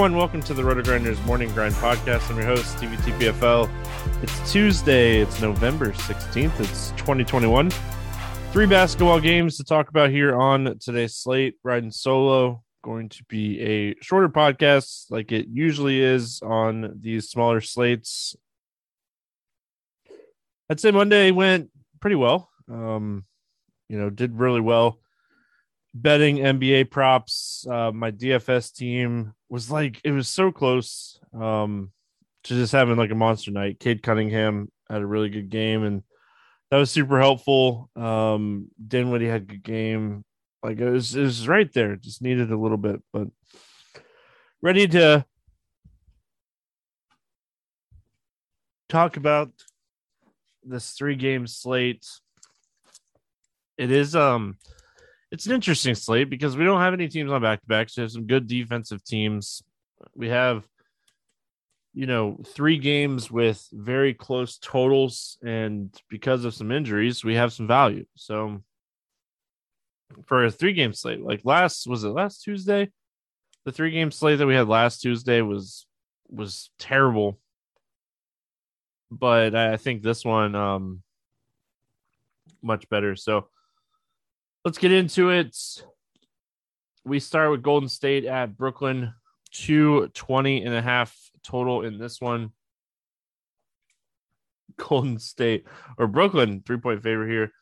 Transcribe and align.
Everyone, 0.00 0.16
welcome 0.16 0.42
to 0.44 0.54
the 0.54 0.62
RotoGrinders 0.62 1.22
Morning 1.26 1.52
Grind 1.52 1.74
Podcast. 1.74 2.30
I'm 2.30 2.38
your 2.38 2.46
host, 2.46 2.74
Stevie 2.74 2.96
TPFL. 2.96 3.68
It's 4.22 4.50
Tuesday, 4.50 5.20
it's 5.20 5.42
November 5.42 5.92
16th, 5.92 6.58
it's 6.58 6.92
2021. 6.92 7.70
Three 8.50 8.64
basketball 8.64 9.20
games 9.20 9.58
to 9.58 9.64
talk 9.64 9.90
about 9.90 10.08
here 10.08 10.34
on 10.34 10.78
today's 10.78 11.16
slate. 11.16 11.56
Riding 11.62 11.90
solo, 11.90 12.62
going 12.82 13.10
to 13.10 13.22
be 13.24 13.60
a 13.60 13.94
shorter 14.00 14.30
podcast 14.30 15.10
like 15.10 15.32
it 15.32 15.48
usually 15.52 16.00
is 16.00 16.40
on 16.40 16.98
these 16.98 17.28
smaller 17.28 17.60
slates. 17.60 18.34
I'd 20.70 20.80
say 20.80 20.92
Monday 20.92 21.30
went 21.30 21.68
pretty 22.00 22.16
well. 22.16 22.48
Um, 22.72 23.26
you 23.90 23.98
know, 23.98 24.08
did 24.08 24.38
really 24.38 24.62
well 24.62 24.98
betting 25.94 26.36
NBA 26.38 26.90
props. 26.90 27.66
Uh, 27.68 27.92
my 27.92 28.10
DFS 28.10 28.74
team 28.74 29.32
was 29.48 29.70
like 29.70 30.00
it 30.04 30.12
was 30.12 30.28
so 30.28 30.52
close 30.52 31.20
um, 31.38 31.90
to 32.44 32.54
just 32.54 32.72
having 32.72 32.96
like 32.96 33.10
a 33.10 33.16
monster 33.16 33.50
night. 33.50 33.80
Cade 33.80 34.02
Cunningham 34.02 34.70
had 34.88 35.02
a 35.02 35.06
really 35.06 35.28
good 35.28 35.50
game, 35.50 35.84
and 35.84 36.02
that 36.70 36.78
was 36.78 36.90
super 36.90 37.18
helpful. 37.18 37.90
Um, 37.96 38.68
Dinwiddie 38.86 39.28
had 39.28 39.42
a 39.42 39.46
good 39.46 39.62
game. 39.62 40.24
Like 40.62 40.78
it 40.78 40.90
was, 40.90 41.16
it 41.16 41.22
was 41.22 41.48
right 41.48 41.72
there. 41.72 41.96
Just 41.96 42.22
needed 42.22 42.52
a 42.52 42.58
little 42.58 42.76
bit, 42.76 43.02
but 43.12 43.28
ready 44.62 44.86
to 44.88 45.24
talk 48.88 49.16
about 49.16 49.50
this 50.62 50.92
three 50.92 51.16
game 51.16 51.46
slate. 51.46 52.06
It 53.78 53.90
is 53.90 54.14
um 54.14 54.58
it's 55.30 55.46
an 55.46 55.52
interesting 55.52 55.94
slate 55.94 56.28
because 56.28 56.56
we 56.56 56.64
don't 56.64 56.80
have 56.80 56.94
any 56.94 57.08
teams 57.08 57.30
on 57.30 57.42
back 57.42 57.60
to 57.60 57.66
backs. 57.66 57.96
We 57.96 58.02
have 58.02 58.10
some 58.10 58.26
good 58.26 58.46
defensive 58.46 59.04
teams. 59.04 59.62
We 60.14 60.28
have, 60.28 60.66
you 61.94 62.06
know, 62.06 62.38
three 62.46 62.78
games 62.78 63.30
with 63.30 63.66
very 63.72 64.12
close 64.12 64.58
totals, 64.58 65.38
and 65.42 65.94
because 66.08 66.44
of 66.44 66.54
some 66.54 66.72
injuries, 66.72 67.22
we 67.24 67.36
have 67.36 67.52
some 67.52 67.68
value. 67.68 68.06
So, 68.16 68.62
for 70.26 70.44
a 70.44 70.50
three 70.50 70.72
game 70.72 70.92
slate, 70.92 71.22
like 71.22 71.44
last 71.44 71.86
was 71.86 72.02
it 72.02 72.08
last 72.08 72.42
Tuesday? 72.42 72.90
The 73.64 73.72
three 73.72 73.92
game 73.92 74.10
slate 74.10 74.38
that 74.38 74.46
we 74.46 74.54
had 74.54 74.68
last 74.68 75.00
Tuesday 75.00 75.42
was 75.42 75.86
was 76.28 76.70
terrible, 76.78 77.38
but 79.12 79.54
I 79.54 79.76
think 79.76 80.02
this 80.02 80.24
one 80.24 80.56
um 80.56 81.02
much 82.62 82.88
better. 82.88 83.14
So 83.16 83.48
let's 84.64 84.78
get 84.78 84.92
into 84.92 85.30
it. 85.30 85.56
We 87.04 87.20
start 87.20 87.50
with 87.50 87.62
Golden 87.62 87.88
State 87.88 88.24
at 88.24 88.56
Brooklyn, 88.56 89.14
220 89.52 90.64
and 90.64 90.74
a 90.74 90.82
half 90.82 91.16
total 91.42 91.82
in 91.82 91.98
this 91.98 92.20
one. 92.20 92.52
Golden 94.76 95.18
State 95.18 95.66
or 95.98 96.06
Brooklyn, 96.06 96.62
three 96.64 96.78
point 96.78 97.02
favor 97.02 97.26
here. 97.26 97.52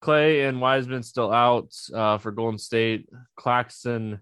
Clay 0.00 0.44
and 0.44 0.60
Wiseman 0.60 1.02
still 1.02 1.32
out 1.32 1.72
uh, 1.94 2.18
for 2.18 2.30
Golden 2.30 2.58
State. 2.58 3.08
Claxton, 3.36 4.20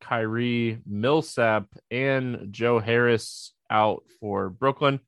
Kyrie, 0.00 0.78
Millsap, 0.86 1.66
and 1.90 2.48
Joe 2.50 2.78
Harris 2.78 3.52
out 3.68 4.04
for 4.18 4.48
Brooklyn. 4.48 5.00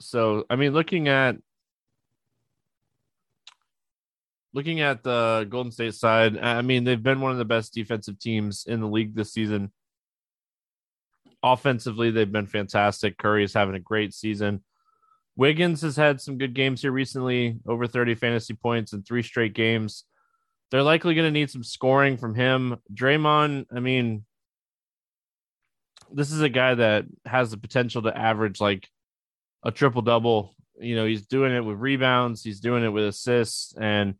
So, 0.00 0.46
I 0.48 0.56
mean, 0.56 0.72
looking 0.72 1.08
at 1.08 1.36
looking 4.54 4.80
at 4.80 5.02
the 5.02 5.46
Golden 5.48 5.72
State 5.72 5.94
side, 5.94 6.38
I 6.38 6.62
mean, 6.62 6.84
they've 6.84 7.02
been 7.02 7.20
one 7.20 7.32
of 7.32 7.38
the 7.38 7.44
best 7.44 7.72
defensive 7.72 8.18
teams 8.18 8.64
in 8.66 8.80
the 8.80 8.88
league 8.88 9.14
this 9.14 9.32
season. 9.32 9.72
Offensively, 11.42 12.10
they've 12.10 12.30
been 12.30 12.46
fantastic. 12.46 13.18
Curry 13.18 13.44
is 13.44 13.54
having 13.54 13.74
a 13.74 13.80
great 13.80 14.14
season. 14.14 14.62
Wiggins 15.36 15.80
has 15.82 15.96
had 15.96 16.20
some 16.20 16.38
good 16.38 16.54
games 16.54 16.82
here 16.82 16.92
recently, 16.92 17.56
over 17.66 17.86
30 17.86 18.14
fantasy 18.14 18.54
points 18.54 18.92
in 18.92 19.02
three 19.02 19.22
straight 19.22 19.54
games. 19.54 20.04
They're 20.70 20.82
likely 20.82 21.14
going 21.14 21.26
to 21.26 21.38
need 21.38 21.50
some 21.50 21.64
scoring 21.64 22.16
from 22.16 22.34
him. 22.34 22.76
Draymond, 22.94 23.66
I 23.74 23.80
mean, 23.80 24.24
this 26.12 26.30
is 26.30 26.42
a 26.42 26.48
guy 26.48 26.74
that 26.74 27.06
has 27.24 27.50
the 27.50 27.56
potential 27.56 28.02
to 28.02 28.16
average 28.16 28.60
like 28.60 28.88
a 29.64 29.70
triple 29.70 30.02
double. 30.02 30.54
You 30.78 30.96
know, 30.96 31.06
he's 31.06 31.26
doing 31.26 31.52
it 31.52 31.64
with 31.64 31.78
rebounds, 31.78 32.42
he's 32.42 32.60
doing 32.60 32.84
it 32.84 32.88
with 32.88 33.04
assists, 33.04 33.74
and 33.78 34.14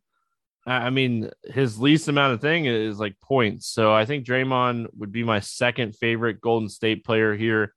I 0.65 0.91
mean, 0.91 1.29
his 1.43 1.77
least 1.77 2.07
amount 2.07 2.33
of 2.33 2.41
thing 2.41 2.65
is 2.65 2.97
like 2.97 3.19
points. 3.19 3.67
So 3.67 3.93
I 3.93 4.05
think 4.05 4.25
Draymond 4.25 4.87
would 4.97 5.11
be 5.11 5.23
my 5.23 5.41
second 5.41 5.95
favorite 5.95 6.39
Golden 6.39 6.69
State 6.69 7.03
player 7.03 7.35
here. 7.35 7.73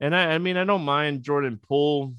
And 0.00 0.16
I, 0.16 0.34
I 0.34 0.38
mean, 0.38 0.56
I 0.56 0.64
don't 0.64 0.84
mind 0.84 1.22
Jordan 1.22 1.60
Poole. 1.62 2.14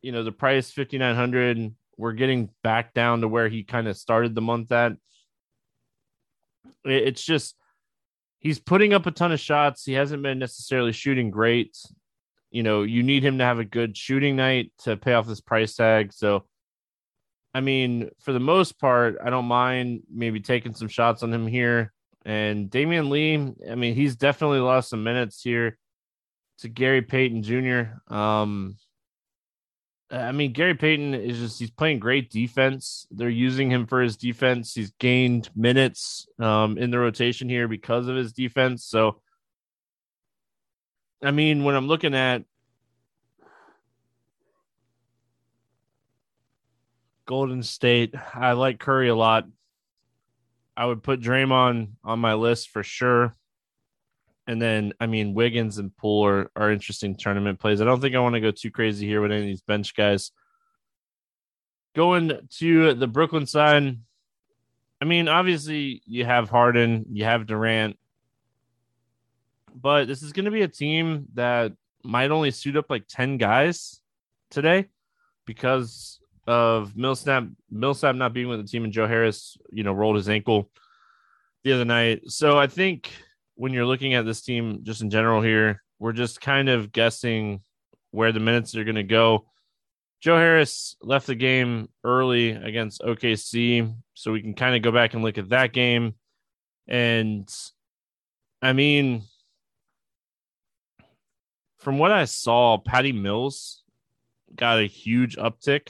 You 0.00 0.12
know, 0.12 0.24
the 0.24 0.32
price 0.32 0.70
fifty 0.70 0.96
nine 0.96 1.16
hundred. 1.16 1.74
We're 1.98 2.12
getting 2.12 2.48
back 2.62 2.94
down 2.94 3.20
to 3.20 3.28
where 3.28 3.48
he 3.48 3.62
kind 3.64 3.88
of 3.88 3.96
started 3.96 4.34
the 4.34 4.40
month 4.40 4.72
at. 4.72 4.92
It's 6.84 7.22
just 7.22 7.54
he's 8.38 8.58
putting 8.58 8.94
up 8.94 9.06
a 9.06 9.10
ton 9.10 9.32
of 9.32 9.40
shots. 9.40 9.84
He 9.84 9.92
hasn't 9.94 10.22
been 10.22 10.38
necessarily 10.38 10.92
shooting 10.92 11.30
great. 11.30 11.76
You 12.50 12.62
know, 12.62 12.84
you 12.84 13.02
need 13.02 13.22
him 13.22 13.38
to 13.38 13.44
have 13.44 13.58
a 13.58 13.64
good 13.64 13.96
shooting 13.96 14.36
night 14.36 14.72
to 14.84 14.96
pay 14.96 15.12
off 15.12 15.26
this 15.26 15.40
price 15.40 15.74
tag. 15.74 16.14
So 16.14 16.46
I 17.58 17.60
mean, 17.60 18.10
for 18.20 18.32
the 18.32 18.38
most 18.38 18.78
part, 18.78 19.16
I 19.20 19.30
don't 19.30 19.46
mind 19.46 20.04
maybe 20.08 20.38
taking 20.38 20.74
some 20.74 20.86
shots 20.86 21.24
on 21.24 21.34
him 21.34 21.48
here. 21.48 21.92
And 22.24 22.70
Damion 22.70 23.10
Lee, 23.10 23.52
I 23.68 23.74
mean, 23.74 23.96
he's 23.96 24.14
definitely 24.14 24.60
lost 24.60 24.90
some 24.90 25.02
minutes 25.02 25.42
here 25.42 25.76
to 26.58 26.68
Gary 26.68 27.02
Payton 27.02 27.42
Jr. 27.42 28.14
Um, 28.14 28.76
I 30.08 30.30
mean, 30.30 30.52
Gary 30.52 30.76
Payton 30.76 31.14
is 31.14 31.40
just 31.40 31.58
he's 31.58 31.72
playing 31.72 31.98
great 31.98 32.30
defense. 32.30 33.08
They're 33.10 33.28
using 33.28 33.72
him 33.72 33.88
for 33.88 34.02
his 34.02 34.16
defense. 34.16 34.72
He's 34.72 34.92
gained 35.00 35.50
minutes 35.56 36.28
um, 36.38 36.78
in 36.78 36.92
the 36.92 37.00
rotation 37.00 37.48
here 37.48 37.66
because 37.66 38.06
of 38.06 38.14
his 38.14 38.32
defense. 38.32 38.84
So, 38.84 39.20
I 41.24 41.32
mean, 41.32 41.64
when 41.64 41.74
I'm 41.74 41.88
looking 41.88 42.14
at 42.14 42.44
Golden 47.28 47.62
State. 47.62 48.14
I 48.32 48.52
like 48.52 48.80
Curry 48.80 49.10
a 49.10 49.14
lot. 49.14 49.44
I 50.74 50.86
would 50.86 51.02
put 51.02 51.20
Draymond 51.20 51.90
on 52.02 52.20
my 52.20 52.32
list 52.32 52.70
for 52.70 52.82
sure. 52.82 53.36
And 54.46 54.62
then, 54.62 54.94
I 54.98 55.06
mean, 55.06 55.34
Wiggins 55.34 55.76
and 55.76 55.94
Poole 55.94 56.24
are, 56.24 56.50
are 56.56 56.72
interesting 56.72 57.14
tournament 57.14 57.60
plays. 57.60 57.82
I 57.82 57.84
don't 57.84 58.00
think 58.00 58.16
I 58.16 58.20
want 58.20 58.36
to 58.36 58.40
go 58.40 58.50
too 58.50 58.70
crazy 58.70 59.06
here 59.06 59.20
with 59.20 59.30
any 59.30 59.42
of 59.42 59.46
these 59.46 59.60
bench 59.60 59.94
guys. 59.94 60.32
Going 61.94 62.48
to 62.60 62.94
the 62.94 63.06
Brooklyn 63.06 63.44
side, 63.44 63.98
I 65.02 65.04
mean, 65.04 65.28
obviously, 65.28 66.00
you 66.06 66.24
have 66.24 66.48
Harden, 66.48 67.04
you 67.10 67.24
have 67.24 67.46
Durant, 67.46 67.98
but 69.74 70.06
this 70.06 70.22
is 70.22 70.32
going 70.32 70.46
to 70.46 70.50
be 70.50 70.62
a 70.62 70.68
team 70.68 71.26
that 71.34 71.74
might 72.02 72.30
only 72.30 72.52
suit 72.52 72.76
up 72.78 72.86
like 72.88 73.06
10 73.06 73.36
guys 73.36 74.00
today 74.50 74.86
because 75.44 76.17
of 76.48 76.96
Millsap 76.96 77.44
Millsap 77.70 78.16
not 78.16 78.32
being 78.32 78.48
with 78.48 78.62
the 78.62 78.66
team 78.66 78.82
and 78.82 78.92
Joe 78.92 79.06
Harris, 79.06 79.58
you 79.70 79.84
know, 79.84 79.92
rolled 79.92 80.16
his 80.16 80.30
ankle 80.30 80.70
the 81.62 81.74
other 81.74 81.84
night. 81.84 82.22
So 82.28 82.58
I 82.58 82.66
think 82.66 83.12
when 83.54 83.74
you're 83.74 83.84
looking 83.84 84.14
at 84.14 84.24
this 84.24 84.40
team 84.40 84.80
just 84.82 85.02
in 85.02 85.10
general 85.10 85.42
here, 85.42 85.82
we're 85.98 86.14
just 86.14 86.40
kind 86.40 86.70
of 86.70 86.90
guessing 86.90 87.60
where 88.12 88.32
the 88.32 88.40
minutes 88.40 88.74
are 88.76 88.84
going 88.84 88.94
to 88.94 89.02
go. 89.02 89.44
Joe 90.22 90.38
Harris 90.38 90.96
left 91.02 91.26
the 91.26 91.34
game 91.34 91.90
early 92.02 92.52
against 92.52 93.02
OKC, 93.02 93.94
so 94.14 94.32
we 94.32 94.40
can 94.40 94.54
kind 94.54 94.74
of 94.74 94.80
go 94.80 94.90
back 94.90 95.12
and 95.12 95.22
look 95.22 95.36
at 95.36 95.50
that 95.50 95.74
game. 95.74 96.14
And 96.86 97.46
I 98.62 98.72
mean, 98.72 99.24
from 101.76 101.98
what 101.98 102.10
I 102.10 102.24
saw, 102.24 102.78
Patty 102.78 103.12
Mills 103.12 103.82
got 104.56 104.78
a 104.78 104.86
huge 104.86 105.36
uptick 105.36 105.88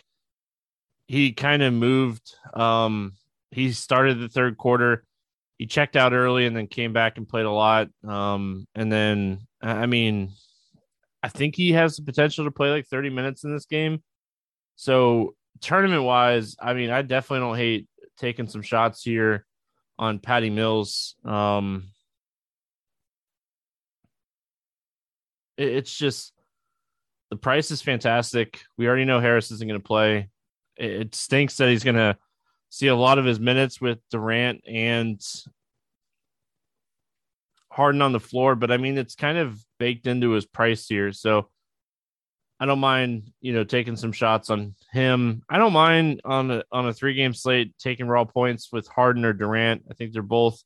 he 1.09 1.33
kind 1.33 1.63
of 1.63 1.73
moved. 1.73 2.35
Um, 2.53 3.15
he 3.51 3.73
started 3.73 4.21
the 4.21 4.29
third 4.29 4.59
quarter. 4.59 5.05
He 5.57 5.67
checked 5.67 5.97
out 5.97 6.13
early 6.13 6.47
and 6.47 6.55
then 6.55 6.69
came 6.69 6.93
back 6.93 7.17
and 7.17 7.29
played 7.29 7.47
a 7.47 7.51
lot. 7.51 7.89
Um, 8.07 8.69
and 8.75 8.93
then, 8.93 9.41
I 9.61 9.87
mean, 9.87 10.31
I 11.23 11.29
think 11.29 11.57
he 11.57 11.73
has 11.73 11.97
the 11.97 12.05
potential 12.05 12.45
to 12.45 12.51
play 12.51 12.71
like 12.71 12.87
30 12.87 13.11
minutes 13.11 13.43
in 13.43 13.53
this 13.53 13.65
game. 13.65 14.03
So, 14.77 15.35
tournament 15.61 16.05
wise, 16.05 16.55
I 16.61 16.75
mean, 16.75 16.91
I 16.91 17.03
definitely 17.03 17.41
don't 17.41 17.57
hate 17.57 17.89
taking 18.19 18.47
some 18.47 18.63
shots 18.63 19.03
here 19.03 19.47
on 19.99 20.19
Patty 20.21 20.51
Mills. 20.51 21.17
Um, 21.25 21.85
it, 25.57 25.69
it's 25.69 25.97
just 25.97 26.35
the 27.31 27.37
price 27.37 27.71
is 27.71 27.83
fantastic. 27.83 28.61
We 28.77 28.87
already 28.87 29.07
know 29.07 29.21
Harris 29.21 29.51
isn't 29.51 29.67
going 29.67 29.81
to 29.81 29.85
play 29.85 30.29
it 30.79 31.15
stinks 31.15 31.57
that 31.57 31.69
he's 31.69 31.85
going 31.85 31.97
to 31.97 32.17
see 32.71 32.87
a 32.87 32.97
lot 32.97 33.19
of 33.19 33.25
his 33.25 33.41
minutes 33.41 33.81
with 33.81 33.99
Durant 34.11 34.63
and 34.67 35.21
Harden 37.71 38.03
on 38.03 38.13
the 38.13 38.21
floor, 38.21 38.55
but 38.55 38.71
I 38.71 38.77
mean 38.77 38.99
it's 38.99 39.15
kind 39.15 39.39
of 39.39 39.61
baked 39.79 40.07
into 40.07 40.31
his 40.31 40.47
price 40.47 40.87
here, 40.89 41.13
so 41.13 41.49
I 42.61 42.67
don't 42.67 42.81
mind 42.81 43.31
you 43.41 43.53
know 43.53 43.65
taking 43.65 43.97
some 43.97 44.13
shots 44.13 44.51
on 44.51 44.75
him. 44.93 45.43
I 45.49 45.59
don't 45.59 45.73
mind 45.73 46.21
on 46.25 46.51
a 46.51 46.65
on 46.73 46.89
a 46.89 46.93
three 46.93 47.15
game 47.15 47.35
slate 47.35 47.75
taking 47.79 48.09
raw 48.09 48.25
points 48.25 48.73
with 48.73 48.89
Harden 48.89 49.25
or 49.25 49.33
Durant. 49.33 49.85
I 49.91 49.95
think 49.95 50.13
they're 50.13 50.23
both 50.23 50.63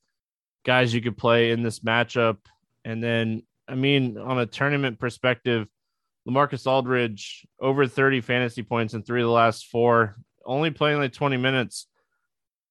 guys 0.64 0.94
you 0.94 1.02
could 1.02 1.18
play 1.18 1.50
in 1.50 1.62
this 1.62 1.80
matchup, 1.80 2.38
and 2.84 3.02
then 3.02 3.42
I 3.68 3.74
mean 3.74 4.16
on 4.16 4.38
a 4.38 4.46
tournament 4.46 4.98
perspective. 4.98 5.68
Lamarcus 6.28 6.66
Aldridge 6.66 7.46
over 7.60 7.86
30 7.86 8.20
fantasy 8.20 8.62
points 8.62 8.94
in 8.94 9.02
three 9.02 9.22
of 9.22 9.26
the 9.26 9.32
last 9.32 9.66
four, 9.66 10.16
only 10.44 10.70
playing 10.70 10.98
like 10.98 11.12
20 11.12 11.36
minutes. 11.36 11.86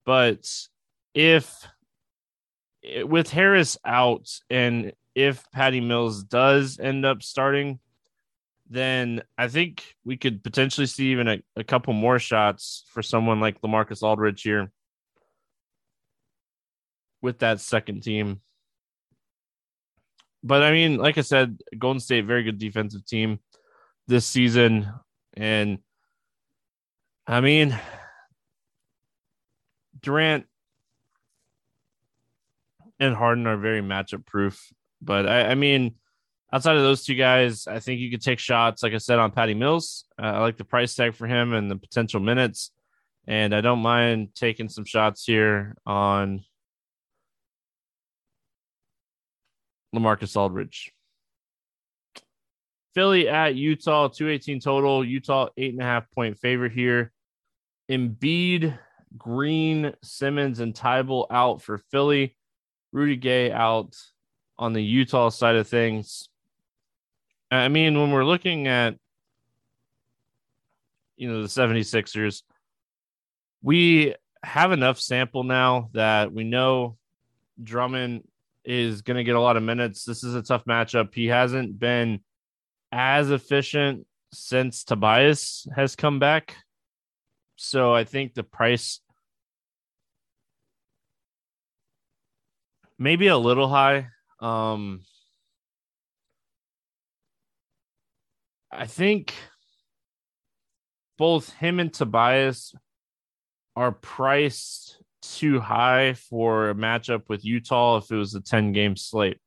But 0.05 0.47
if 1.13 1.67
with 3.03 3.29
Harris 3.29 3.77
out 3.85 4.27
and 4.49 4.93
if 5.13 5.43
Patty 5.51 5.81
Mills 5.81 6.23
does 6.23 6.79
end 6.79 7.05
up 7.05 7.21
starting, 7.21 7.79
then 8.69 9.21
I 9.37 9.49
think 9.49 9.83
we 10.05 10.15
could 10.15 10.43
potentially 10.43 10.87
see 10.87 11.11
even 11.11 11.27
a, 11.27 11.39
a 11.57 11.63
couple 11.63 11.93
more 11.93 12.19
shots 12.19 12.85
for 12.87 13.03
someone 13.03 13.41
like 13.41 13.61
Lamarcus 13.61 14.01
Aldridge 14.01 14.43
here 14.43 14.71
with 17.21 17.39
that 17.39 17.59
second 17.59 18.01
team 18.01 18.39
but 20.43 20.63
I 20.63 20.71
mean, 20.71 20.97
like 20.97 21.17
I 21.17 21.21
said, 21.21 21.61
Golden 21.77 21.99
State, 21.99 22.25
very 22.25 22.43
good 22.43 22.57
defensive 22.57 23.05
team 23.05 23.39
this 24.07 24.25
season. 24.25 24.91
And 25.35 25.79
I 27.27 27.41
mean, 27.41 27.79
Durant 30.01 30.45
and 32.99 33.15
Harden 33.15 33.47
are 33.47 33.57
very 33.57 33.81
matchup 33.81 34.25
proof. 34.25 34.71
But 35.01 35.27
I, 35.27 35.51
I, 35.51 35.55
mean, 35.55 35.95
outside 36.53 36.75
of 36.75 36.83
those 36.83 37.03
two 37.03 37.15
guys, 37.15 37.67
I 37.67 37.79
think 37.79 37.99
you 37.99 38.11
could 38.11 38.21
take 38.21 38.39
shots, 38.39 38.83
like 38.83 38.93
I 38.93 38.99
said, 38.99 39.19
on 39.19 39.31
Patty 39.31 39.53
Mills. 39.53 40.05
Uh, 40.21 40.27
I 40.27 40.39
like 40.39 40.57
the 40.57 40.63
price 40.63 40.93
tag 40.93 41.15
for 41.15 41.27
him 41.27 41.53
and 41.53 41.69
the 41.69 41.75
potential 41.75 42.19
minutes. 42.19 42.71
And 43.27 43.55
I 43.55 43.61
don't 43.61 43.79
mind 43.79 44.29
taking 44.35 44.69
some 44.69 44.85
shots 44.85 45.23
here 45.23 45.75
on 45.85 46.43
Lamarcus 49.95 50.35
Aldridge. 50.35 50.93
Philly 52.93 53.29
at 53.29 53.55
Utah, 53.55 54.07
218 54.07 54.59
total. 54.59 55.05
Utah, 55.05 55.47
eight 55.57 55.73
and 55.73 55.81
a 55.81 55.85
half 55.85 56.09
point 56.11 56.37
favorite 56.37 56.73
here. 56.73 57.11
Embiid, 57.89 58.77
Green, 59.17 59.93
Simmons, 60.03 60.59
and 60.59 60.73
Thybulle 60.73 61.27
out 61.29 61.61
for 61.61 61.77
Philly. 61.77 62.35
Rudy 62.91 63.15
Gay 63.15 63.51
out 63.51 63.95
on 64.57 64.73
the 64.73 64.83
Utah 64.83 65.29
side 65.29 65.55
of 65.55 65.67
things. 65.67 66.27
I 67.49 67.67
mean, 67.67 67.99
when 67.99 68.11
we're 68.11 68.25
looking 68.25 68.67
at, 68.67 68.95
you 71.17 71.29
know, 71.29 71.41
the 71.41 71.47
76ers, 71.47 72.43
we 73.61 74.15
have 74.43 74.71
enough 74.71 74.99
sample 74.99 75.43
now 75.43 75.89
that 75.93 76.33
we 76.33 76.43
know 76.43 76.97
Drummond 77.61 78.23
is 78.71 79.01
going 79.01 79.17
to 79.17 79.23
get 79.23 79.35
a 79.35 79.41
lot 79.41 79.57
of 79.57 79.63
minutes. 79.63 80.05
This 80.05 80.23
is 80.23 80.33
a 80.33 80.41
tough 80.41 80.63
matchup. 80.65 81.13
He 81.13 81.27
hasn't 81.27 81.77
been 81.77 82.21
as 82.91 83.29
efficient 83.29 84.07
since 84.33 84.85
Tobias 84.85 85.67
has 85.75 85.97
come 85.97 86.19
back. 86.19 86.55
So 87.57 87.93
I 87.93 88.05
think 88.05 88.33
the 88.33 88.43
price 88.43 89.01
maybe 92.97 93.27
a 93.27 93.37
little 93.37 93.67
high. 93.67 94.07
Um 94.39 95.01
I 98.71 98.85
think 98.87 99.33
both 101.17 101.51
him 101.53 101.79
and 101.79 101.93
Tobias 101.93 102.73
are 103.75 103.91
priced 103.91 105.00
too 105.21 105.59
high 105.59 106.13
for 106.13 106.69
a 106.69 106.75
matchup 106.75 107.23
with 107.27 107.45
Utah 107.45 107.97
if 107.97 108.11
it 108.11 108.15
was 108.15 108.35
a 108.35 108.41
10 108.41 108.71
game 108.71 108.95
slate. 108.95 109.37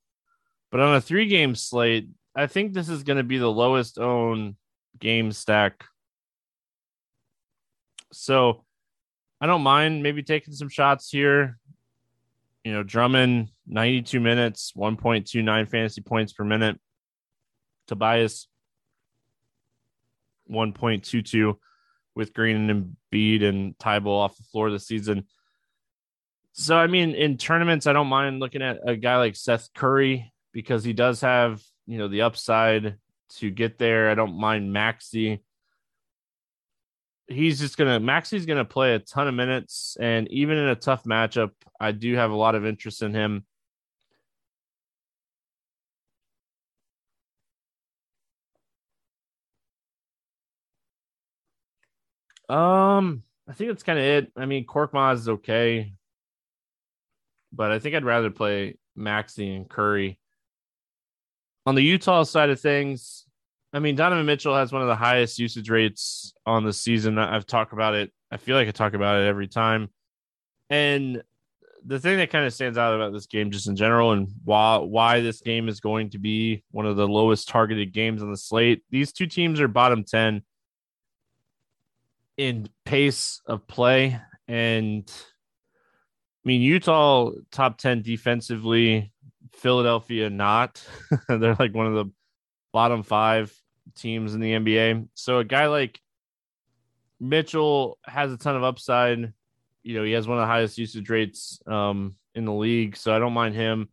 But 0.70 0.80
on 0.80 0.96
a 0.96 1.00
three 1.00 1.26
game 1.26 1.54
slate, 1.54 2.08
I 2.34 2.46
think 2.46 2.72
this 2.72 2.88
is 2.88 3.02
going 3.02 3.16
to 3.18 3.22
be 3.22 3.38
the 3.38 3.50
lowest 3.50 3.98
owned 3.98 4.56
game 4.98 5.32
stack. 5.32 5.84
So 8.12 8.64
I 9.40 9.46
don't 9.46 9.62
mind 9.62 10.02
maybe 10.02 10.22
taking 10.22 10.54
some 10.54 10.68
shots 10.68 11.10
here. 11.10 11.58
You 12.64 12.72
know, 12.72 12.82
Drummond, 12.82 13.50
92 13.66 14.20
minutes, 14.20 14.72
1.29 14.76 15.68
fantasy 15.68 16.00
points 16.00 16.32
per 16.32 16.44
minute. 16.44 16.80
Tobias, 17.86 18.48
1.22 20.50 21.56
with 22.14 22.32
Green 22.32 22.70
and 22.70 22.96
Embiid 23.12 23.44
and 23.44 23.76
Thybulle 23.78 24.18
off 24.18 24.36
the 24.36 24.44
floor 24.44 24.70
this 24.70 24.86
season. 24.86 25.26
So, 26.56 26.76
I 26.76 26.86
mean, 26.86 27.16
in 27.16 27.36
tournaments, 27.36 27.88
I 27.88 27.92
don't 27.92 28.06
mind 28.06 28.38
looking 28.38 28.62
at 28.62 28.78
a 28.86 28.94
guy 28.94 29.16
like 29.16 29.34
Seth 29.34 29.70
Curry 29.74 30.32
because 30.52 30.84
he 30.84 30.92
does 30.92 31.20
have, 31.20 31.60
you 31.84 31.98
know, 31.98 32.06
the 32.06 32.22
upside 32.22 32.94
to 33.38 33.50
get 33.50 33.76
there. 33.76 34.08
I 34.08 34.14
don't 34.14 34.38
mind 34.38 34.72
Maxey. 34.72 35.42
He's 37.26 37.58
just 37.58 37.76
gonna 37.76 37.98
Maxey's 37.98 38.46
gonna 38.46 38.64
play 38.64 38.94
a 38.94 39.00
ton 39.00 39.26
of 39.26 39.34
minutes, 39.34 39.96
and 39.98 40.30
even 40.30 40.56
in 40.56 40.68
a 40.68 40.76
tough 40.76 41.02
matchup, 41.04 41.50
I 41.80 41.90
do 41.90 42.14
have 42.14 42.30
a 42.30 42.36
lot 42.36 42.54
of 42.54 42.64
interest 42.64 43.02
in 43.02 43.14
him. 43.14 43.44
Um, 52.48 53.24
I 53.48 53.54
think 53.54 53.70
that's 53.70 53.82
kind 53.82 53.98
of 53.98 54.04
it. 54.04 54.32
I 54.36 54.46
mean, 54.46 54.66
Korkmaz 54.66 55.14
is 55.14 55.28
okay, 55.28 55.94
but 57.54 57.70
I 57.70 57.78
think 57.78 57.94
I'd 57.94 58.04
rather 58.04 58.30
play 58.30 58.76
Maxey 58.96 59.54
and 59.54 59.68
Curry. 59.68 60.18
On 61.66 61.74
the 61.74 61.82
Utah 61.82 62.24
side 62.24 62.50
of 62.50 62.60
things, 62.60 63.26
I 63.72 63.78
mean, 63.78 63.96
Donovan 63.96 64.26
Mitchell 64.26 64.54
has 64.54 64.72
one 64.72 64.82
of 64.82 64.88
the 64.88 64.96
highest 64.96 65.38
usage 65.38 65.70
rates 65.70 66.32
on 66.46 66.64
the 66.64 66.72
season. 66.72 67.18
I've 67.18 67.46
talked 67.46 67.72
about 67.72 67.94
it. 67.94 68.12
I 68.30 68.36
feel 68.36 68.56
like 68.56 68.68
I 68.68 68.70
talk 68.70 68.94
about 68.94 69.20
it 69.20 69.26
every 69.26 69.48
time. 69.48 69.88
And 70.70 71.22
the 71.84 71.98
thing 71.98 72.18
that 72.18 72.30
kind 72.30 72.46
of 72.46 72.54
stands 72.54 72.78
out 72.78 72.94
about 72.94 73.12
this 73.12 73.26
game, 73.26 73.50
just 73.50 73.68
in 73.68 73.76
general, 73.76 74.12
and 74.12 74.28
why 74.44 74.78
why 74.78 75.20
this 75.20 75.40
game 75.40 75.68
is 75.68 75.80
going 75.80 76.10
to 76.10 76.18
be 76.18 76.62
one 76.70 76.86
of 76.86 76.96
the 76.96 77.06
lowest 77.06 77.48
targeted 77.48 77.92
games 77.92 78.22
on 78.22 78.30
the 78.30 78.36
slate. 78.36 78.82
These 78.90 79.12
two 79.12 79.26
teams 79.26 79.60
are 79.60 79.68
bottom 79.68 80.04
ten 80.04 80.42
in 82.36 82.68
pace 82.84 83.40
of 83.46 83.66
play, 83.66 84.20
and 84.48 85.10
I 86.44 86.48
mean 86.48 86.60
Utah 86.60 87.30
top 87.50 87.78
ten 87.78 88.02
defensively. 88.02 89.12
Philadelphia 89.52 90.30
not. 90.30 90.84
They're 91.28 91.56
like 91.58 91.74
one 91.74 91.86
of 91.86 91.94
the 91.94 92.12
bottom 92.72 93.02
five 93.02 93.56
teams 93.96 94.34
in 94.34 94.40
the 94.40 94.52
NBA. 94.52 95.08
So 95.14 95.38
a 95.38 95.44
guy 95.44 95.66
like 95.66 96.00
Mitchell 97.20 97.98
has 98.04 98.32
a 98.32 98.36
ton 98.36 98.56
of 98.56 98.64
upside. 98.64 99.32
You 99.82 99.94
know, 99.96 100.04
he 100.04 100.12
has 100.12 100.26
one 100.26 100.38
of 100.38 100.42
the 100.42 100.46
highest 100.46 100.78
usage 100.78 101.08
rates 101.08 101.60
um, 101.66 102.16
in 102.34 102.44
the 102.44 102.52
league, 102.52 102.96
so 102.96 103.14
I 103.14 103.18
don't 103.18 103.32
mind 103.32 103.54
him. 103.54 103.88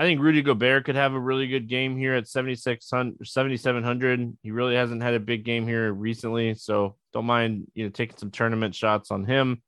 I 0.00 0.04
think 0.04 0.20
Rudy 0.20 0.42
Gobert 0.42 0.84
could 0.84 0.94
have 0.94 1.14
a 1.14 1.20
really 1.20 1.48
good 1.48 1.68
game 1.68 1.96
here 1.96 2.14
at 2.14 2.28
7600 2.28 3.26
7700. 3.26 4.36
He 4.42 4.52
really 4.52 4.76
hasn't 4.76 5.02
had 5.02 5.14
a 5.14 5.20
big 5.20 5.44
game 5.44 5.66
here 5.66 5.92
recently, 5.92 6.54
so 6.54 6.96
don't 7.12 7.26
mind, 7.26 7.66
you 7.74 7.84
know, 7.84 7.90
taking 7.90 8.16
some 8.16 8.30
tournament 8.30 8.76
shots 8.76 9.10
on 9.10 9.24
him. 9.24 9.60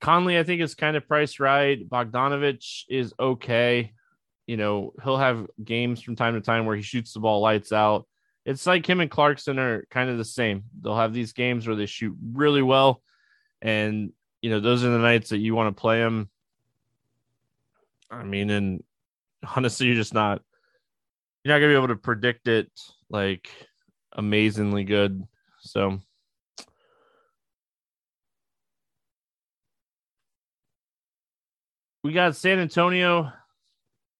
Conley, 0.00 0.38
I 0.38 0.44
think, 0.44 0.62
is 0.62 0.74
kind 0.74 0.96
of 0.96 1.06
priced 1.06 1.40
right. 1.40 1.88
Bogdanovich 1.88 2.84
is 2.88 3.12
okay. 3.20 3.92
You 4.46 4.56
know, 4.56 4.94
he'll 5.04 5.18
have 5.18 5.46
games 5.62 6.02
from 6.02 6.16
time 6.16 6.34
to 6.34 6.40
time 6.40 6.66
where 6.66 6.76
he 6.76 6.82
shoots 6.82 7.12
the 7.12 7.20
ball 7.20 7.40
lights 7.40 7.72
out. 7.72 8.06
It's 8.46 8.66
like 8.66 8.88
him 8.88 9.00
and 9.00 9.10
Clarkson 9.10 9.58
are 9.58 9.86
kind 9.90 10.08
of 10.10 10.18
the 10.18 10.24
same. 10.24 10.64
They'll 10.80 10.96
have 10.96 11.12
these 11.12 11.32
games 11.32 11.66
where 11.66 11.76
they 11.76 11.86
shoot 11.86 12.16
really 12.32 12.62
well. 12.62 13.02
And, 13.60 14.12
you 14.40 14.50
know, 14.50 14.60
those 14.60 14.82
are 14.82 14.90
the 14.90 14.98
nights 14.98 15.28
that 15.30 15.38
you 15.38 15.54
want 15.54 15.76
to 15.76 15.80
play 15.80 16.00
them. 16.00 16.30
I 18.10 18.24
mean, 18.24 18.50
and 18.50 18.82
honestly, 19.56 19.86
you're 19.86 19.94
just 19.94 20.14
not, 20.14 20.42
you're 21.44 21.54
not 21.54 21.60
going 21.60 21.70
to 21.70 21.74
be 21.74 21.84
able 21.84 21.94
to 21.94 22.00
predict 22.00 22.48
it 22.48 22.70
like 23.08 23.50
amazingly 24.12 24.84
good. 24.84 25.22
So, 25.60 26.00
we 32.02 32.12
got 32.12 32.36
San 32.36 32.58
Antonio 32.58 33.32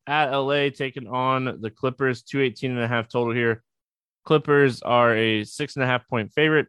at 0.06 0.30
LA 0.30 0.70
taking 0.70 1.06
on 1.06 1.60
the 1.60 1.70
Clippers, 1.70 2.22
218 2.22 2.72
and 2.72 2.80
a 2.80 2.88
half 2.88 3.08
total 3.08 3.32
here. 3.32 3.62
Clippers 4.24 4.82
are 4.82 5.16
a 5.16 5.44
six 5.44 5.76
and 5.76 5.82
a 5.82 5.86
half 5.86 6.06
point 6.08 6.32
favorite. 6.32 6.66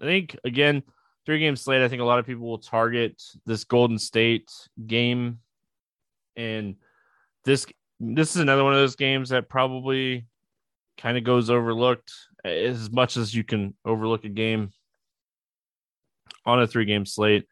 I 0.00 0.04
think, 0.04 0.36
again, 0.44 0.82
three 1.24 1.38
game 1.38 1.56
slate. 1.56 1.82
I 1.82 1.88
think 1.88 2.02
a 2.02 2.04
lot 2.04 2.18
of 2.18 2.26
people 2.26 2.46
will 2.46 2.58
target 2.58 3.22
this 3.46 3.64
Golden 3.64 3.98
State 3.98 4.50
game. 4.86 5.38
And 6.36 6.76
this 7.44 7.66
this 8.00 8.34
is 8.34 8.42
another 8.42 8.64
one 8.64 8.72
of 8.72 8.80
those 8.80 8.96
games 8.96 9.28
that 9.28 9.48
probably 9.48 10.26
kind 10.98 11.16
of 11.16 11.24
goes 11.24 11.48
overlooked 11.48 12.12
as 12.44 12.90
much 12.90 13.16
as 13.16 13.34
you 13.34 13.44
can 13.44 13.74
overlook 13.84 14.24
a 14.24 14.28
game 14.28 14.72
on 16.44 16.60
a 16.60 16.66
three 16.66 16.84
game 16.84 17.06
slate. 17.06 17.46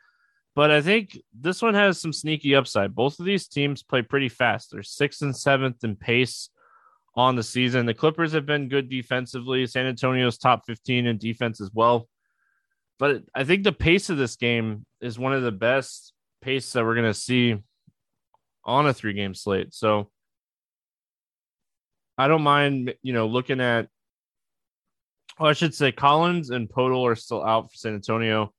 But 0.55 0.71
I 0.71 0.83
think 0.83 1.19
this 1.33 1.63
one 1.63 1.75
has 1.75 1.99
some 1.99 2.13
sneaky 2.13 2.55
upside. 2.55 2.95
Both 2.95 3.19
of 3.19 3.25
these 3.25 3.49
teams 3.49 3.83
play 3.83 4.03
pretty 4.03 4.29
fast. 4.29 4.71
They're 4.71 4.83
sixth 4.83 5.23
and 5.23 5.37
seventh 5.37 5.83
in 5.83 5.97
pace 5.97 6.51
on 7.15 7.37
the 7.37 7.43
season. 7.43 7.87
The 7.87 7.95
Clippers 7.95 8.33
have 8.33 8.47
been 8.47 8.69
good 8.69 8.91
defensively. 8.91 9.67
San 9.67 9.87
Antonio's 9.87 10.39
top 10.39 10.67
15 10.67 11.07
in 11.07 11.19
defense 11.19 11.61
as 11.61 11.71
well. 11.73 12.09
But 12.99 13.23
I 13.35 13.45
think 13.45 13.65
the 13.65 13.73
pace 13.73 14.11
of 14.11 14.19
this 14.19 14.37
game 14.37 14.85
is 15.01 15.19
one 15.19 15.33
of 15.33 15.43
the 15.43 15.53
best 15.53 16.13
pace 16.43 16.73
that 16.73 16.85
we're 16.85 16.95
going 16.95 17.07
to 17.07 17.15
see 17.15 17.57
on 18.65 18.87
a 18.87 18.95
three 18.95 19.15
game 19.15 19.35
slate. 19.35 19.73
So 19.75 20.11
I 22.19 22.29
don't 22.29 22.43
mind, 22.43 22.95
you 23.03 23.13
know, 23.13 23.27
looking 23.27 23.61
at, 23.61 23.89
well, 25.39 25.51
I 25.51 25.55
should 25.55 25.75
say 25.75 25.93
Collins 25.93 26.51
and 26.51 26.69
Poeltl 26.69 27.11
are 27.11 27.17
still 27.17 27.43
out 27.43 27.71
for 27.71 27.77
San 27.77 27.95
Antonio. 27.95 28.53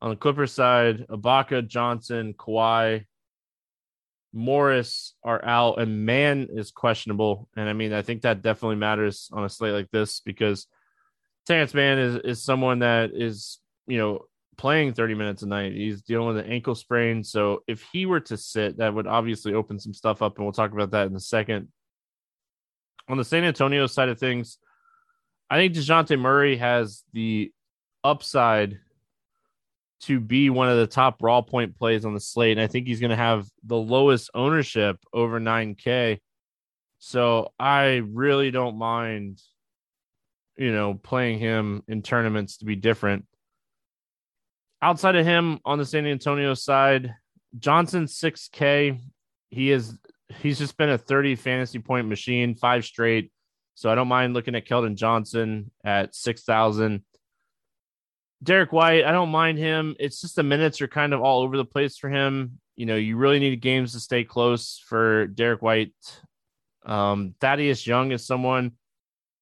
On 0.00 0.10
the 0.10 0.16
Clippers 0.16 0.52
side, 0.52 1.06
Ibaka, 1.08 1.66
Johnson, 1.66 2.34
Kawhi, 2.34 3.04
Morris 4.32 5.14
are 5.24 5.44
out, 5.44 5.80
and 5.80 6.04
Mann 6.06 6.48
is 6.50 6.70
questionable. 6.70 7.48
And 7.56 7.68
I 7.68 7.72
mean, 7.72 7.92
I 7.92 8.02
think 8.02 8.22
that 8.22 8.42
definitely 8.42 8.76
matters 8.76 9.28
on 9.32 9.44
a 9.44 9.48
slate 9.48 9.72
like 9.72 9.90
this 9.90 10.20
because 10.20 10.66
Terrence 11.46 11.74
Mann 11.74 11.98
is 11.98 12.16
is 12.16 12.42
someone 12.42 12.80
that 12.80 13.10
is 13.14 13.58
you 13.86 13.98
know 13.98 14.26
playing 14.56 14.92
30 14.92 15.14
minutes 15.14 15.42
a 15.42 15.46
night. 15.46 15.72
He's 15.72 16.02
dealing 16.02 16.28
with 16.28 16.44
an 16.44 16.50
ankle 16.50 16.74
sprain. 16.74 17.24
So 17.24 17.62
if 17.66 17.82
he 17.92 18.06
were 18.06 18.20
to 18.20 18.36
sit, 18.36 18.78
that 18.78 18.92
would 18.92 19.06
obviously 19.06 19.54
open 19.54 19.78
some 19.78 19.94
stuff 19.94 20.20
up, 20.20 20.36
and 20.36 20.44
we'll 20.44 20.52
talk 20.52 20.72
about 20.72 20.90
that 20.90 21.06
in 21.06 21.16
a 21.16 21.20
second. 21.20 21.68
On 23.08 23.16
the 23.16 23.24
San 23.24 23.44
Antonio 23.44 23.86
side 23.86 24.10
of 24.10 24.18
things, 24.18 24.58
I 25.48 25.56
think 25.56 25.72
DeJounte 25.72 26.20
Murray 26.20 26.58
has 26.58 27.04
the 27.14 27.50
upside 28.04 28.78
to 30.00 30.20
be 30.20 30.50
one 30.50 30.68
of 30.68 30.76
the 30.76 30.86
top 30.86 31.22
raw 31.22 31.40
point 31.40 31.76
plays 31.76 32.04
on 32.04 32.14
the 32.14 32.20
slate. 32.20 32.52
And 32.52 32.60
I 32.60 32.66
think 32.66 32.86
he's 32.86 33.00
going 33.00 33.10
to 33.10 33.16
have 33.16 33.48
the 33.64 33.76
lowest 33.76 34.30
ownership 34.34 34.98
over 35.12 35.40
9K. 35.40 36.18
So 36.98 37.52
I 37.58 38.02
really 38.06 38.50
don't 38.50 38.76
mind, 38.76 39.40
you 40.56 40.72
know, 40.72 40.94
playing 40.94 41.38
him 41.38 41.82
in 41.88 42.02
tournaments 42.02 42.58
to 42.58 42.64
be 42.64 42.76
different. 42.76 43.26
Outside 44.80 45.16
of 45.16 45.26
him 45.26 45.58
on 45.64 45.78
the 45.78 45.84
San 45.84 46.06
Antonio 46.06 46.54
side, 46.54 47.14
Johnson 47.58 48.04
6K. 48.04 49.00
He 49.50 49.70
is 49.70 49.96
he's 50.40 50.58
just 50.58 50.76
been 50.76 50.90
a 50.90 50.98
30 50.98 51.36
fantasy 51.36 51.78
point 51.78 52.06
machine, 52.06 52.54
five 52.54 52.84
straight. 52.84 53.32
So 53.74 53.90
I 53.90 53.94
don't 53.94 54.08
mind 54.08 54.34
looking 54.34 54.54
at 54.54 54.66
Keldon 54.66 54.96
Johnson 54.96 55.70
at 55.84 56.14
6,000. 56.14 57.02
Derrick 58.42 58.72
White, 58.72 59.04
I 59.04 59.12
don't 59.12 59.30
mind 59.30 59.58
him. 59.58 59.96
It's 59.98 60.20
just 60.20 60.36
the 60.36 60.42
minutes 60.42 60.80
are 60.80 60.88
kind 60.88 61.12
of 61.12 61.20
all 61.20 61.42
over 61.42 61.56
the 61.56 61.64
place 61.64 61.98
for 61.98 62.08
him. 62.08 62.60
You 62.76 62.86
know, 62.86 62.96
you 62.96 63.16
really 63.16 63.40
need 63.40 63.60
games 63.60 63.92
to 63.92 64.00
stay 64.00 64.22
close 64.22 64.80
for 64.86 65.26
Derrick 65.26 65.60
White. 65.60 65.92
Um, 66.86 67.34
Thaddeus 67.40 67.86
Young 67.86 68.12
is 68.12 68.24
someone 68.24 68.72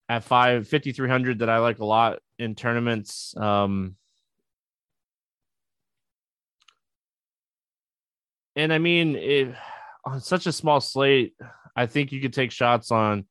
at 0.09 0.25
five 0.25 0.67
fifty 0.67 0.93
three 0.93 1.09
hundred 1.09 1.41
that 1.41 1.51
I 1.51 1.59
like 1.59 1.79
a 1.79 1.85
lot 1.85 2.21
in 2.39 2.55
tournaments. 2.55 3.35
Um, 3.37 3.97
and 8.55 8.73
I 8.73 8.79
mean, 8.79 9.17
it, 9.17 9.55
on 10.05 10.21
such 10.21 10.47
a 10.47 10.53
small 10.53 10.81
slate, 10.81 11.35
I 11.77 11.87
think 11.87 12.13
you 12.13 12.21
could 12.23 12.33
take 12.33 12.53
shots 12.53 12.91
on 12.91 13.27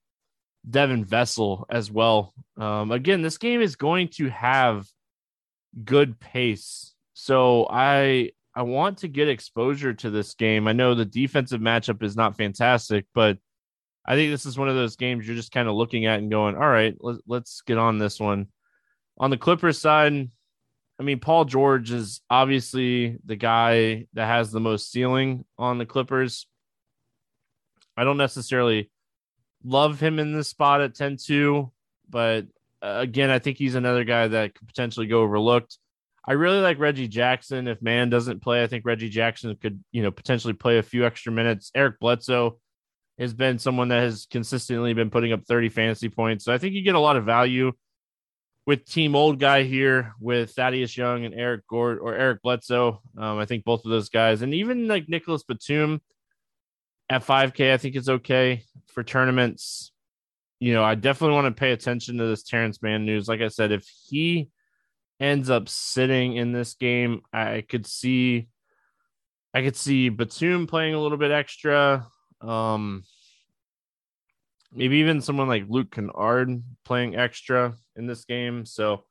Devin 0.70 1.06
Vassell 1.06 1.66
as 1.70 1.90
well. 1.90 2.34
Um, 2.58 2.92
again, 2.92 3.24
this 3.24 3.40
game 3.40 3.62
is 3.62 3.76
going 3.76 4.10
to 4.18 4.30
have 4.30 4.86
good 5.84 6.20
pace. 6.20 6.94
So 7.13 7.67
I 7.70 8.32
I 8.55 8.62
want 8.62 9.00
to 9.00 9.08
get 9.08 9.27
exposure 9.27 9.94
to 9.94 10.10
this 10.10 10.34
game. 10.34 10.67
I 10.67 10.74
know 10.74 10.96
the 10.96 11.05
defensive 11.05 11.60
matchup 11.60 12.01
is 12.03 12.15
not 12.15 12.38
fantastic, 12.38 13.05
but 13.13 13.38
I 14.05 14.15
think 14.15 14.32
this 14.32 14.46
is 14.46 14.58
one 14.58 14.70
of 14.70 14.75
those 14.75 14.96
games 14.96 15.27
you're 15.27 15.36
just 15.36 15.51
kind 15.51 15.67
of 15.67 15.75
looking 15.75 16.05
at 16.05 16.20
and 16.20 16.32
going, 16.32 16.55
all 16.55 16.70
right, 16.70 16.96
let, 17.00 17.17
let's 17.27 17.62
get 17.62 17.77
on 17.77 17.98
this 17.98 18.20
one. 18.20 18.48
On 19.17 19.29
the 19.29 19.38
Clippers 19.38 19.79
side, 19.79 20.29
I 21.00 21.03
mean, 21.03 21.20
Paul 21.20 21.46
George 21.46 21.91
is 21.91 22.22
obviously 22.29 23.17
the 23.25 23.36
guy 23.36 24.05
that 24.13 24.27
has 24.27 24.51
the 24.51 24.62
most 24.62 24.91
ceiling 24.91 25.44
on 25.58 25.77
the 25.77 25.86
Clippers. 25.86 26.48
I 27.98 28.03
don't 28.03 28.17
necessarily 28.17 28.89
love 29.63 30.00
him 30.00 30.20
in 30.20 30.34
this 30.34 30.48
spot 30.48 30.82
at 30.82 30.96
10 30.96 31.17
2, 31.17 31.72
but 32.10 32.46
again, 32.86 33.30
I 33.30 33.39
think 33.39 33.58
he's 33.58 33.75
another 33.75 34.04
guy 34.04 34.27
that 34.27 34.56
could 34.56 34.68
potentially 34.68 35.08
go 35.08 35.22
overlooked. 35.22 35.77
I 36.27 36.34
really 36.34 36.60
like 36.60 36.80
Reggie 36.80 37.08
Jackson. 37.08 37.68
If 37.68 37.82
Mann 37.82 38.10
doesn't 38.10 38.42
play, 38.42 38.63
I 38.63 38.68
think 38.68 38.86
Reggie 38.86 39.10
Jackson 39.10 39.56
could, 39.56 39.84
you 39.92 40.01
know, 40.01 40.12
potentially 40.12 40.54
play 40.54 40.77
a 40.77 40.84
few 40.84 41.06
extra 41.06 41.32
minutes. 41.32 41.72
Eric 41.75 42.00
Bledsoe 42.00 42.58
has 43.20 43.34
been 43.34 43.60
someone 43.60 43.89
that 43.89 44.01
has 44.01 44.27
consistently 44.30 44.94
been 44.94 45.10
putting 45.10 45.32
up 45.32 45.46
30 45.46 45.70
fantasy 45.70 46.10
points. 46.10 46.44
So 46.44 46.54
I 46.54 46.58
think 46.58 46.74
you 46.74 46.82
get 46.82 46.96
a 46.96 47.00
lot 47.00 47.15
of 47.15 47.25
value 47.25 47.72
with 48.65 48.86
team 48.86 49.15
old 49.15 49.39
guy 49.39 49.63
here 49.63 50.13
with 50.20 50.51
Thaddeus 50.51 50.98
Young 50.98 51.25
and 51.25 51.36
Eric 51.36 51.68
Gord 51.68 52.00
or 52.00 52.15
Eric 52.15 52.42
Bledsoe. 52.42 53.01
Um, 53.18 53.38
I 53.38 53.46
think 53.46 53.63
both 53.63 53.86
of 53.86 53.92
those 53.92 54.10
guys, 54.10 54.42
and 54.42 54.54
even 54.54 54.88
like 54.88 55.08
Nicolas 55.08 55.44
Batum 55.44 56.01
at 57.10 57.25
5K, 57.25 57.74
I 57.74 57.77
think 57.77 57.96
is 57.96 58.10
okay 58.10 58.63
for 58.88 59.04
tournaments. 59.04 59.92
You 60.66 60.74
know, 60.74 60.84
I 60.84 60.96
definitely 60.96 61.36
want 61.36 61.56
to 61.56 61.60
pay 61.60 61.74
attention 61.74 62.18
to 62.18 62.26
this 62.26 62.42
Terrence 62.42 62.82
Mann 62.82 63.06
news. 63.06 63.28
Like 63.28 63.42
I 63.42 63.50
said, 63.50 63.72
if 63.72 63.88
he 64.08 64.50
ends 65.20 65.52
up 65.52 65.70
sitting 65.70 66.38
in 66.38 66.54
this 66.54 66.74
game, 66.74 67.22
I 67.32 67.62
could 67.62 67.86
see 67.86 68.48
I 69.54 69.62
could 69.62 69.76
see 69.76 70.10
Batum 70.10 70.66
playing 70.66 70.96
a 70.96 71.00
little 71.00 71.20
bit 71.20 71.30
extra. 71.30 72.08
Um, 72.42 73.04
maybe 74.74 74.98
even 74.98 75.22
someone 75.22 75.48
like 75.48 75.66
Luke 75.70 75.92
Kennard 75.92 76.64
playing 76.84 77.16
extra 77.16 77.76
in 77.96 78.08
this 78.08 78.26
game. 78.26 78.66
So 78.66 79.04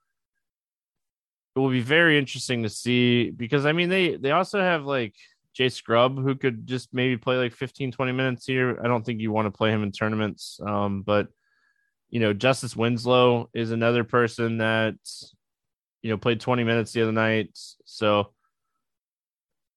it 1.55 1.61
will 1.61 1.71
be 1.71 1.83
very 1.83 2.19
interesting 2.19 2.65
to 2.65 2.69
see 2.69 3.31
because 3.31 3.65
I 3.65 3.71
mean 3.71 3.91
they 3.91 4.17
they 4.17 4.33
also 4.33 4.61
have 4.61 4.87
like 4.87 5.15
Jay 5.53 5.69
Scrubb, 5.69 6.21
who 6.21 6.35
could 6.35 6.67
just 6.67 6.93
maybe 6.93 7.17
play 7.17 7.37
like 7.37 7.53
15 7.53 7.93
20 7.93 8.11
minutes 8.11 8.45
here. 8.45 8.77
I 8.83 8.89
don't 8.89 9.07
think 9.07 9.21
you 9.21 9.31
want 9.31 9.47
to 9.47 9.57
play 9.57 9.71
him 9.71 9.85
in 9.85 9.93
tournaments 9.93 10.59
um 10.61 11.03
but 11.03 11.29
you 12.11 12.21
know 12.21 12.33
Justice 12.33 12.77
Winslow 12.77 13.51
is 13.55 13.71
another 13.71 14.05
person 14.05 14.59
that 14.59 14.97
you 16.03 16.11
know 16.11 16.19
played 16.19 16.41
20 16.41 16.65
minutes 16.65 16.93
the 16.93 17.03
other 17.03 17.13
night. 17.13 17.51
So 17.85 18.31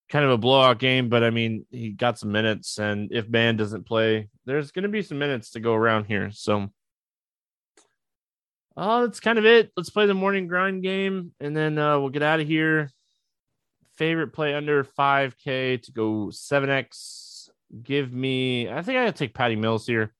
kind 0.08 0.24
of 0.24 0.30
a 0.30 0.38
blowout 0.38 0.78
game, 0.78 1.08
but 1.08 1.22
I 1.22 1.30
mean, 1.30 1.66
he 1.70 1.90
got 1.90 2.18
some 2.18 2.32
minutes, 2.32 2.78
and 2.78 3.12
if 3.12 3.28
Mann 3.28 3.56
doesn't 3.56 3.86
play, 3.86 4.28
there's 4.46 4.70
going 4.70 4.84
to 4.84 4.88
be 4.88 5.02
some 5.02 5.18
minutes 5.18 5.50
to 5.50 5.60
go 5.60 5.74
around 5.74 6.04
here. 6.04 6.30
So, 6.32 6.70
oh, 8.76 9.02
that's 9.02 9.20
kind 9.20 9.38
of 9.38 9.44
it. 9.44 9.70
Let's 9.76 9.90
play 9.90 10.06
the 10.06 10.14
morning 10.14 10.46
grind 10.46 10.82
game, 10.82 11.32
and 11.40 11.56
then 11.56 11.78
uh, 11.78 11.98
we'll 12.00 12.10
get 12.10 12.22
out 12.22 12.40
of 12.40 12.46
here. 12.46 12.90
Favorite 13.96 14.32
play 14.32 14.54
under 14.54 14.84
5K 14.84 15.82
to 15.82 15.92
go 15.92 16.26
7X. 16.26 17.50
Give 17.82 18.10
me, 18.12 18.70
I 18.70 18.82
think 18.82 18.98
I 18.98 19.10
take 19.10 19.34
Patty 19.34 19.56
Mills 19.56 19.86
here. 19.86 20.14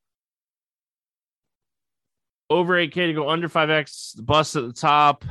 Over 2.51 2.75
8K 2.75 2.95
to 2.95 3.13
go 3.13 3.29
under 3.29 3.49
5X. 3.49 4.17
The 4.17 4.23
bus 4.23 4.57
at 4.57 4.67
the 4.67 4.73
top. 4.73 5.25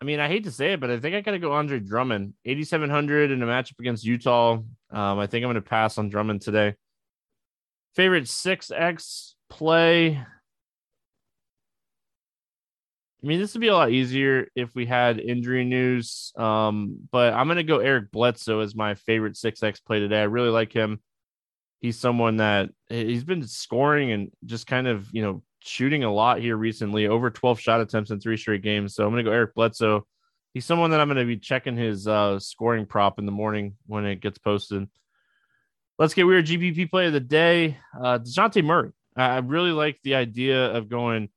I 0.00 0.04
mean, 0.04 0.20
I 0.20 0.28
hate 0.28 0.44
to 0.44 0.50
say 0.50 0.74
it, 0.74 0.80
but 0.80 0.90
I 0.90 1.00
think 1.00 1.16
I 1.16 1.22
got 1.22 1.30
to 1.30 1.38
go 1.38 1.52
Andre 1.52 1.80
Drummond, 1.80 2.34
8,700 2.44 3.30
in 3.30 3.42
a 3.42 3.46
matchup 3.46 3.80
against 3.80 4.04
Utah. 4.04 4.58
Um, 4.90 5.18
I 5.18 5.26
think 5.26 5.42
I'm 5.42 5.46
going 5.46 5.54
to 5.54 5.62
pass 5.62 5.96
on 5.96 6.10
Drummond 6.10 6.42
today. 6.42 6.74
Favorite 7.94 8.24
6X 8.24 9.32
play. 9.48 10.22
I 13.24 13.26
mean, 13.26 13.40
this 13.40 13.54
would 13.54 13.62
be 13.62 13.68
a 13.68 13.74
lot 13.74 13.90
easier 13.90 14.48
if 14.54 14.74
we 14.74 14.84
had 14.84 15.18
injury 15.18 15.64
news. 15.64 16.34
Um, 16.36 16.96
but 17.10 17.32
I'm 17.32 17.46
going 17.46 17.56
to 17.56 17.62
go 17.62 17.78
Eric 17.78 18.10
Bledsoe 18.10 18.60
as 18.60 18.74
my 18.74 18.96
favorite 18.96 19.36
6X 19.36 19.82
play 19.82 20.00
today. 20.00 20.20
I 20.20 20.24
really 20.24 20.50
like 20.50 20.74
him. 20.74 21.00
He's 21.84 21.98
someone 21.98 22.38
that 22.38 22.70
he's 22.88 23.24
been 23.24 23.46
scoring 23.46 24.10
and 24.10 24.30
just 24.46 24.66
kind 24.66 24.86
of, 24.86 25.06
you 25.12 25.20
know, 25.20 25.42
shooting 25.60 26.02
a 26.02 26.10
lot 26.10 26.40
here 26.40 26.56
recently, 26.56 27.08
over 27.08 27.28
12 27.28 27.60
shot 27.60 27.82
attempts 27.82 28.10
in 28.10 28.20
three 28.20 28.38
straight 28.38 28.62
games. 28.62 28.94
So 28.94 29.04
I'm 29.04 29.10
going 29.10 29.22
to 29.22 29.30
go 29.30 29.34
Eric 29.34 29.54
Bledsoe. 29.54 30.06
He's 30.54 30.64
someone 30.64 30.92
that 30.92 31.00
I'm 31.02 31.08
going 31.08 31.18
to 31.18 31.26
be 31.26 31.36
checking 31.36 31.76
his 31.76 32.08
uh, 32.08 32.38
scoring 32.38 32.86
prop 32.86 33.18
in 33.18 33.26
the 33.26 33.32
morning 33.32 33.74
when 33.84 34.06
it 34.06 34.22
gets 34.22 34.38
posted. 34.38 34.88
Let's 35.98 36.14
get 36.14 36.24
weird 36.24 36.46
GPP 36.46 36.88
play 36.90 37.08
of 37.08 37.12
the 37.12 37.20
day. 37.20 37.76
Uh, 37.94 38.18
DeJounte 38.18 38.64
Murray. 38.64 38.92
I 39.14 39.40
really 39.40 39.72
like 39.72 39.98
the 40.04 40.14
idea 40.14 40.74
of 40.74 40.88
going 40.88 41.28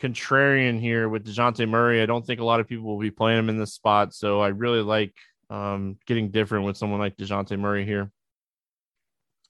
contrarian 0.00 0.78
here 0.78 1.08
with 1.08 1.26
DeJounte 1.26 1.68
Murray. 1.68 2.00
I 2.00 2.06
don't 2.06 2.24
think 2.24 2.38
a 2.38 2.44
lot 2.44 2.60
of 2.60 2.68
people 2.68 2.84
will 2.84 3.00
be 3.00 3.10
playing 3.10 3.40
him 3.40 3.48
in 3.48 3.58
this 3.58 3.74
spot. 3.74 4.14
So 4.14 4.40
I 4.40 4.48
really 4.50 4.82
like 4.82 5.16
um, 5.50 5.98
getting 6.06 6.30
different 6.30 6.64
with 6.64 6.76
someone 6.76 7.00
like 7.00 7.16
DeJounte 7.16 7.58
Murray 7.58 7.84
here. 7.84 8.12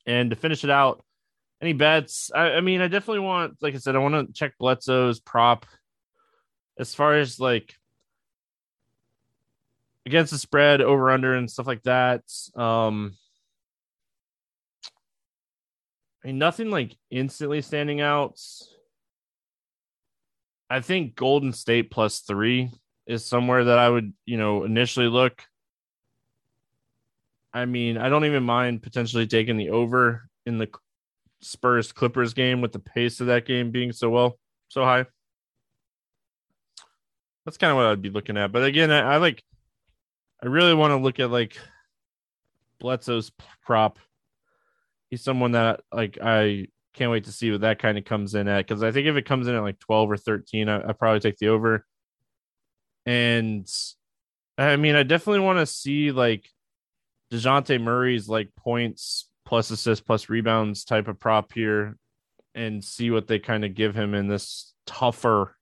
And 0.07 0.31
to 0.31 0.37
finish 0.37 0.63
it 0.63 0.71
out, 0.71 1.05
any 1.61 1.73
bets? 1.73 2.31
I, 2.35 2.53
I 2.53 2.61
mean, 2.61 2.81
I 2.81 2.89
definitely 2.89 3.21
want, 3.21 3.57
like 3.61 3.75
I 3.75 3.79
said, 3.79 3.97
I 3.97 3.99
want 3.99 4.27
to 4.27 4.33
check 4.33 4.55
Bledsoe's 4.59 5.21
prop 5.21 5.67
as 6.79 6.95
far 6.95 7.15
as 7.15 7.41
like 7.41 7.75
against 10.05 10.31
the 10.33 10.39
spread, 10.39 10.81
over 10.81 11.11
under, 11.11 11.35
and 11.35 11.51
stuff 11.51 11.67
like 11.67 11.83
that. 11.83 12.23
Um, 12.55 13.17
I 16.23 16.29
mean, 16.29 16.39
nothing 16.39 16.71
like 16.71 16.97
instantly 17.11 17.63
standing 17.63 18.01
out. 18.01 18.41
I 20.69 20.81
think 20.81 21.15
Golden 21.15 21.53
State 21.53 21.91
plus 21.91 22.21
three 22.21 22.71
is 23.07 23.25
somewhere 23.25 23.65
that 23.65 23.79
I 23.79 23.89
would, 23.89 24.13
you 24.25 24.37
know, 24.37 24.65
initially 24.65 25.07
look. 25.07 25.43
I 27.57 27.65
mean, 27.65 27.97
I 27.97 28.11
don't 28.11 28.27
even 28.27 28.43
mind 28.43 28.83
potentially 28.83 29.27
taking 29.27 29.57
the 29.57 29.71
over 29.71 30.29
in 30.45 30.59
the 30.59 30.69
Spurs 31.41 31.91
Clippers 31.91 32.35
game 32.35 32.61
with 32.61 32.73
the 32.73 32.79
pace 32.79 33.19
of 33.23 33.29
that 33.29 33.47
game 33.47 33.71
being 33.71 33.93
so 33.93 34.11
well, 34.11 34.39
so 34.69 34.85
high. 34.85 35.07
That's 37.47 37.57
kind 37.57 37.71
of 37.71 37.79
what 37.79 37.87
I'd 37.87 38.03
be 38.03 38.11
looking 38.11 38.37
at. 38.37 38.53
But 38.53 38.65
again, 38.65 38.91
I, 38.91 39.15
I 39.15 39.17
like, 39.17 39.43
I 40.43 40.49
really 40.49 40.75
want 40.75 40.91
to 40.91 40.99
look 40.99 41.19
at 41.19 41.31
like 41.31 41.57
Bledsoe's 42.79 43.33
prop. 43.65 43.99
He's 45.09 45.25
someone 45.25 45.53
that 45.53 45.81
like 45.91 46.19
I 46.23 46.67
can't 46.93 47.11
wait 47.11 47.25
to 47.25 47.33
see 47.33 47.51
what 47.51 47.63
that 47.63 47.79
kind 47.79 47.97
of 47.97 48.05
comes 48.05 48.35
in 48.35 48.49
at 48.49 48.67
because 48.67 48.83
I 48.83 48.93
think 48.93 49.07
if 49.07 49.17
it 49.17 49.25
comes 49.25 49.47
in 49.47 49.55
at 49.55 49.63
like 49.63 49.79
12 49.79 50.11
or 50.11 50.17
13, 50.19 50.69
I, 50.69 50.91
I 50.91 50.93
probably 50.93 51.21
take 51.21 51.39
the 51.39 51.49
over. 51.49 51.87
And 53.07 53.67
I 54.59 54.77
mean, 54.77 54.95
I 54.95 55.05
definitely 55.05 55.41
want 55.41 55.59
to 55.61 55.65
see 55.65 56.13
like 56.13 56.51
DeJounte 57.33 57.81
Murray's 57.81 58.29
like 58.29 58.51
points 58.57 59.29
plus 59.45 59.71
assists 59.71 60.05
plus 60.05 60.29
rebounds 60.29 60.85
type 60.85 61.09
of 61.09 61.19
prop 61.19 61.53
here 61.53 61.97
and 62.55 62.83
see 62.83 63.11
what 63.11 63.27
they 63.27 63.39
kind 63.39 63.65
of 63.65 63.75
give 63.75 63.95
him 63.95 64.15
in 64.15 64.27
this 64.27 64.73
tougher 64.87 65.57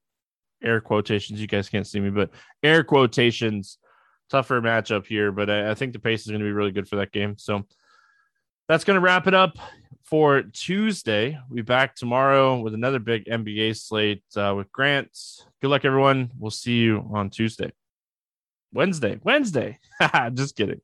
air 0.62 0.81
quotations. 0.81 1.40
You 1.40 1.46
guys 1.46 1.68
can't 1.68 1.87
see 1.87 2.00
me, 2.00 2.11
but 2.11 2.31
air 2.62 2.85
quotations, 2.85 3.79
tougher 4.31 4.61
matchup 4.61 5.07
here. 5.07 5.33
But 5.33 5.50
I, 5.50 5.70
I 5.70 5.74
think 5.74 5.92
the 5.92 5.98
pace 5.98 6.22
is 6.22 6.29
going 6.29 6.40
to 6.40 6.46
be 6.46 6.53
really 6.53 6.72
good 6.72 6.88
for 6.88 6.96
that 6.96 7.12
game. 7.12 7.37
So 7.37 7.64
that's 8.68 8.85
going 8.85 8.94
to 8.94 9.00
wrap 9.00 9.27
it 9.27 9.35
up 9.35 9.59
for 10.05 10.42
Tuesday. 10.42 11.38
Be 11.53 11.62
back 11.62 11.94
tomorrow 11.94 12.61
with 12.61 12.74
another 12.74 12.98
big 12.98 13.27
NBA 13.27 13.77
slate 13.77 14.22
uh, 14.37 14.55
with 14.57 14.70
Grant. 14.72 15.11
Good 15.61 15.68
luck, 15.68 15.85
everyone. 15.85 16.31
We'll 16.38 16.50
see 16.50 16.79
you 16.79 17.09
on 17.12 17.31
Tuesday. 17.31 17.72
Wednesday. 18.72 19.18
Wednesday. 19.22 19.79
Just 20.35 20.57
kidding. 20.57 20.81